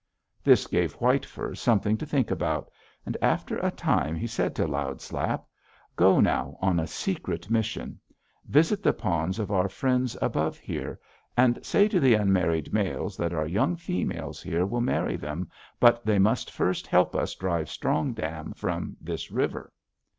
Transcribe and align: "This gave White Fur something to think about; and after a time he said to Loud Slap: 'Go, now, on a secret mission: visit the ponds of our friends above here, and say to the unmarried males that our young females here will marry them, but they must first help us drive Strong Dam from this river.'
"This 0.43 0.65
gave 0.65 0.93
White 0.93 1.27
Fur 1.27 1.53
something 1.53 1.95
to 1.97 2.07
think 2.07 2.31
about; 2.31 2.71
and 3.05 3.15
after 3.21 3.57
a 3.59 3.69
time 3.69 4.15
he 4.15 4.25
said 4.25 4.55
to 4.55 4.65
Loud 4.65 4.99
Slap: 4.99 5.45
'Go, 5.95 6.19
now, 6.19 6.57
on 6.59 6.79
a 6.79 6.87
secret 6.87 7.51
mission: 7.51 7.99
visit 8.47 8.81
the 8.81 8.93
ponds 8.93 9.37
of 9.37 9.51
our 9.51 9.69
friends 9.69 10.17
above 10.19 10.57
here, 10.57 10.99
and 11.37 11.63
say 11.63 11.87
to 11.87 11.99
the 11.99 12.15
unmarried 12.15 12.73
males 12.73 13.15
that 13.17 13.31
our 13.31 13.45
young 13.45 13.75
females 13.75 14.41
here 14.41 14.65
will 14.65 14.81
marry 14.81 15.17
them, 15.17 15.51
but 15.79 16.03
they 16.03 16.17
must 16.17 16.49
first 16.49 16.87
help 16.87 17.15
us 17.15 17.35
drive 17.35 17.69
Strong 17.69 18.13
Dam 18.15 18.53
from 18.53 18.97
this 18.99 19.29
river.' 19.29 19.71